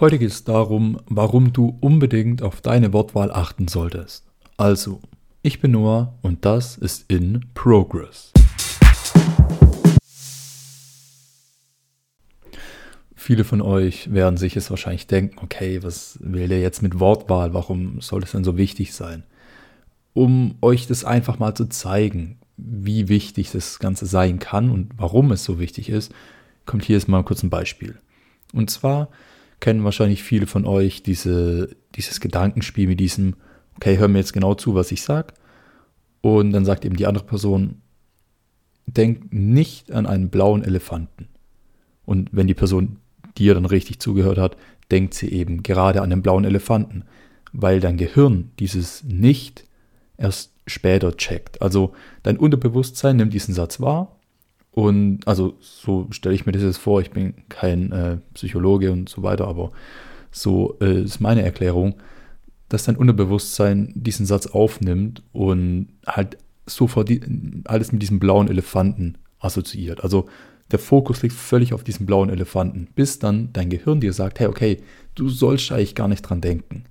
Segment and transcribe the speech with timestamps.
[0.00, 4.24] Heute geht es darum, warum du unbedingt auf deine Wortwahl achten solltest.
[4.56, 5.00] Also,
[5.42, 8.30] ich bin Noah und das ist in Progress.
[13.16, 17.52] Viele von euch werden sich jetzt wahrscheinlich denken, okay, was will der jetzt mit Wortwahl?
[17.52, 19.24] Warum soll das denn so wichtig sein?
[20.14, 25.32] Um euch das einfach mal zu zeigen, wie wichtig das Ganze sein kann und warum
[25.32, 26.14] es so wichtig ist,
[26.66, 27.98] kommt hier jetzt mal kurz ein Beispiel.
[28.52, 29.08] Und zwar
[29.60, 33.34] kennen wahrscheinlich viele von euch diese, dieses Gedankenspiel mit diesem,
[33.76, 35.34] okay, hör mir jetzt genau zu, was ich sage.
[36.20, 37.82] Und dann sagt eben die andere Person,
[38.86, 41.28] denk nicht an einen blauen Elefanten.
[42.04, 42.98] Und wenn die Person
[43.36, 44.56] dir dann richtig zugehört hat,
[44.90, 47.04] denkt sie eben gerade an den blauen Elefanten,
[47.52, 49.64] weil dein Gehirn dieses nicht
[50.16, 51.60] erst später checkt.
[51.62, 54.17] Also dein Unterbewusstsein nimmt diesen Satz wahr
[54.78, 59.08] und also so stelle ich mir das jetzt vor, ich bin kein äh, Psychologe und
[59.08, 59.72] so weiter, aber
[60.30, 61.96] so äh, ist meine Erklärung,
[62.68, 67.20] dass dein Unterbewusstsein diesen Satz aufnimmt und halt sofort die,
[67.64, 70.04] alles mit diesem blauen Elefanten assoziiert.
[70.04, 70.28] Also
[70.70, 74.46] der Fokus liegt völlig auf diesem blauen Elefanten, bis dann dein Gehirn dir sagt, hey,
[74.46, 74.80] okay,
[75.16, 76.84] du sollst eigentlich gar nicht dran denken.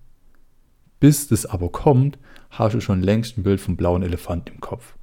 [1.00, 4.97] Bis das aber kommt, hast du schon längst ein Bild vom blauen Elefanten im Kopf.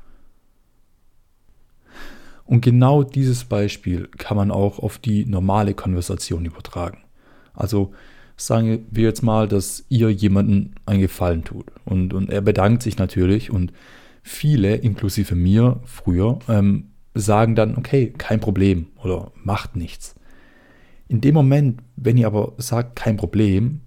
[2.47, 6.99] Und genau dieses Beispiel kann man auch auf die normale Konversation übertragen.
[7.55, 7.93] Also
[8.37, 12.99] sagen wir jetzt mal, dass ihr jemanden einen Gefallen tut und, und er bedankt sich
[12.99, 13.73] natürlich und
[14.23, 20.15] viele, inklusive mir früher, ähm, sagen dann, okay, kein Problem oder macht nichts.
[21.07, 23.83] In dem Moment, wenn ihr aber sagt, kein Problem,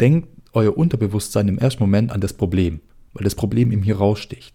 [0.00, 2.80] denkt euer Unterbewusstsein im ersten Moment an das Problem,
[3.12, 4.54] weil das Problem ihm hier raussticht.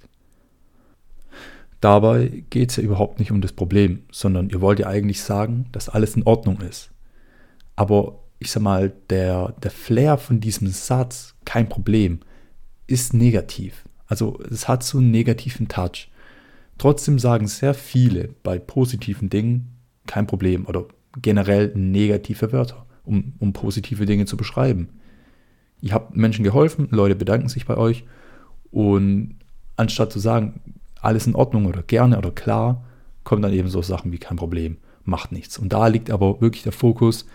[1.83, 5.65] Dabei geht es ja überhaupt nicht um das Problem, sondern ihr wollt ja eigentlich sagen,
[5.73, 6.91] dass alles in Ordnung ist.
[7.75, 12.21] Aber ich sag mal, der, der Flair von diesem Satz, kein Problem,
[12.87, 13.83] ist negativ.
[14.07, 16.09] Also es hat so einen negativen Touch.
[16.77, 19.75] Trotzdem sagen sehr viele bei positiven Dingen
[20.07, 20.85] kein Problem oder
[21.21, 24.87] generell negative Wörter, um, um positive Dinge zu beschreiben.
[25.81, 28.05] Ihr habt Menschen geholfen, Leute bedanken sich bei euch
[28.71, 29.35] und
[29.75, 30.61] anstatt zu sagen,
[31.03, 32.83] alles in Ordnung oder gerne oder klar,
[33.23, 35.57] kommen dann eben so Sachen wie kein Problem, macht nichts.
[35.57, 37.25] Und da liegt aber wirklich der Fokus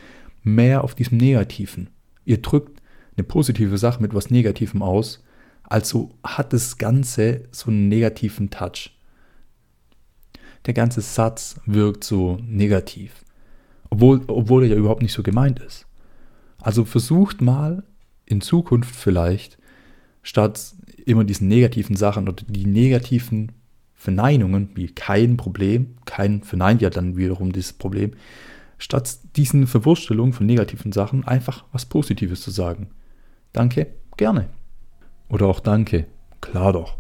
[0.43, 1.91] mehr auf diesem Negativen.
[2.25, 2.81] Ihr drückt
[3.17, 5.25] eine positive Sache mit was Negativem aus,
[5.65, 8.95] also hat das Ganze so einen negativen Touch.
[10.67, 13.25] Der ganze Satz wirkt so negativ,
[13.91, 15.87] obwohl, obwohl er ja überhaupt nicht so gemeint ist.
[16.61, 17.85] Also versucht mal
[18.25, 19.59] in Zukunft vielleicht,
[20.23, 20.75] statt
[21.05, 23.53] immer diesen negativen Sachen oder die negativen
[23.98, 28.12] Verneinungen wie kein Problem, kein verneint ja dann wiederum dieses Problem,
[28.78, 32.91] statt diesen Verwurstelungen von negativen Sachen einfach was Positives zu sagen.
[33.53, 34.48] Danke, gerne.
[35.28, 36.06] Oder auch danke,
[36.41, 36.97] klar doch.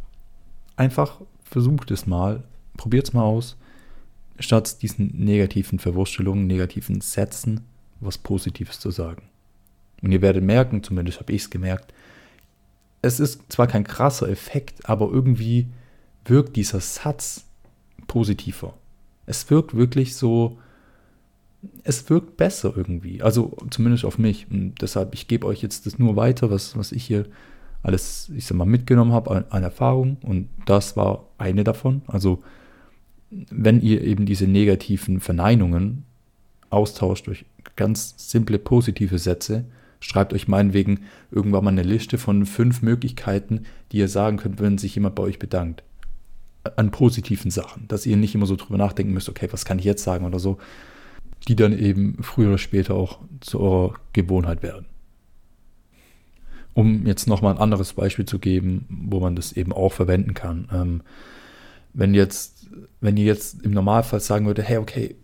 [0.74, 2.42] Einfach versucht es mal,
[2.76, 3.56] probiert es mal aus,
[4.40, 7.60] statt diesen negativen Verwurstelungen, negativen Sätzen
[8.00, 9.22] was Positives zu sagen.
[10.02, 11.92] Und ihr werdet merken, zumindest habe ich es gemerkt,
[13.02, 15.68] es ist zwar kein krasser Effekt, aber irgendwie
[16.24, 17.44] wirkt dieser Satz
[18.06, 18.74] positiver.
[19.26, 20.58] Es wirkt wirklich so,
[21.84, 23.22] es wirkt besser irgendwie.
[23.22, 24.50] Also zumindest auf mich.
[24.50, 27.26] Und deshalb, ich gebe euch jetzt das nur weiter, was, was ich hier
[27.82, 30.16] alles, ich sag mal, mitgenommen habe an, an Erfahrung.
[30.22, 32.02] Und das war eine davon.
[32.06, 32.42] Also,
[33.30, 36.04] wenn ihr eben diese negativen Verneinungen
[36.70, 37.44] austauscht durch
[37.76, 39.66] ganz simple positive Sätze,
[40.00, 41.00] schreibt euch meinetwegen
[41.30, 45.22] irgendwann mal eine Liste von fünf Möglichkeiten, die ihr sagen könnt, wenn sich jemand bei
[45.22, 45.82] euch bedankt
[46.76, 49.84] an positiven Sachen, dass ihr nicht immer so drüber nachdenken müsst, okay, was kann ich
[49.84, 50.58] jetzt sagen oder so,
[51.46, 54.86] die dann eben früher oder später auch zu eurer Gewohnheit werden.
[56.74, 60.68] Um jetzt nochmal ein anderes Beispiel zu geben, wo man das eben auch verwenden kann.
[60.72, 61.02] Ähm,
[61.92, 62.68] wenn jetzt,
[63.00, 65.16] wenn ihr jetzt im Normalfall sagen würde, hey, okay,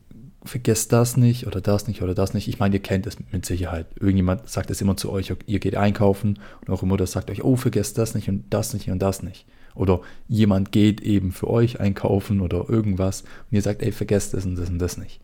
[0.45, 2.49] vergesst das nicht oder das nicht oder das nicht.
[2.49, 3.87] Ich meine, ihr kennt es mit Sicherheit.
[3.99, 7.57] Irgendjemand sagt es immer zu euch, ihr geht einkaufen und eure Mutter sagt euch, oh,
[7.57, 9.47] vergesst das nicht und das nicht und das nicht.
[9.75, 14.47] Oder jemand geht eben für euch einkaufen oder irgendwas und ihr sagt, ey, vergesst das
[14.47, 15.21] und das und das nicht.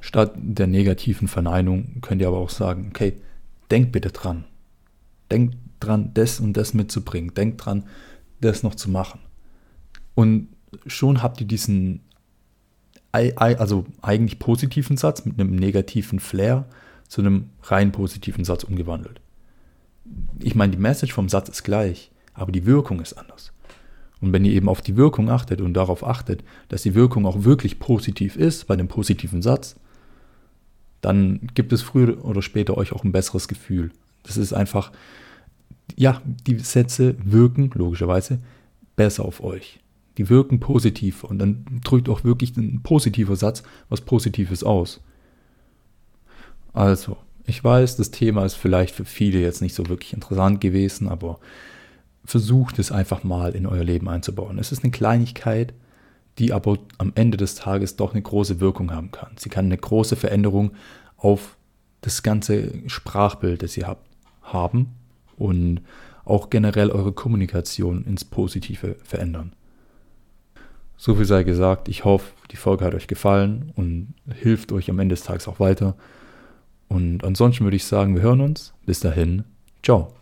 [0.00, 3.14] Statt der negativen Verneinung könnt ihr aber auch sagen, okay,
[3.70, 4.44] denkt bitte dran.
[5.30, 7.34] Denkt dran, das und das mitzubringen.
[7.34, 7.84] Denkt dran,
[8.40, 9.20] das noch zu machen.
[10.14, 10.48] Und
[10.86, 12.00] schon habt ihr diesen
[13.12, 16.66] also eigentlich positiven Satz mit einem negativen Flair
[17.08, 19.20] zu einem rein positiven Satz umgewandelt.
[20.38, 23.52] Ich meine, die Message vom Satz ist gleich, aber die Wirkung ist anders.
[24.20, 27.44] Und wenn ihr eben auf die Wirkung achtet und darauf achtet, dass die Wirkung auch
[27.44, 29.76] wirklich positiv ist bei einem positiven Satz,
[31.00, 33.90] dann gibt es früher oder später euch auch ein besseres Gefühl.
[34.22, 34.92] Das ist einfach,
[35.96, 38.40] ja, die Sätze wirken logischerweise
[38.96, 39.80] besser auf euch.
[40.18, 45.00] Die wirken positiv und dann drückt auch wirklich ein positiver Satz was Positives aus.
[46.72, 47.16] Also,
[47.46, 51.40] ich weiß, das Thema ist vielleicht für viele jetzt nicht so wirklich interessant gewesen, aber
[52.24, 54.58] versucht es einfach mal in euer Leben einzubauen.
[54.58, 55.74] Es ist eine Kleinigkeit,
[56.38, 59.32] die aber am Ende des Tages doch eine große Wirkung haben kann.
[59.36, 60.72] Sie kann eine große Veränderung
[61.16, 61.56] auf
[62.00, 64.08] das ganze Sprachbild, das ihr habt,
[64.42, 64.94] haben
[65.36, 65.82] und
[66.24, 69.52] auch generell eure Kommunikation ins Positive verändern.
[70.96, 74.98] So viel sei gesagt, ich hoffe, die Folge hat euch gefallen und hilft euch am
[74.98, 75.96] Ende des Tages auch weiter.
[76.88, 78.74] Und ansonsten würde ich sagen, wir hören uns.
[78.84, 79.44] Bis dahin,
[79.82, 80.19] ciao.